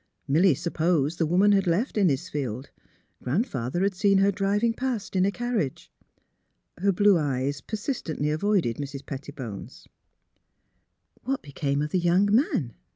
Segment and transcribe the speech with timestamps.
[0.27, 2.71] Milly supposed the woman had left Innisfield.
[3.21, 5.91] Grandfather had seen her driving past in a carriage.
[6.75, 9.03] MISS PHILURA'S BABY 329 Her blue eyes persistently avoided Mrs.
[9.05, 9.87] Petti bone's."
[11.25, 12.73] What became of the young man?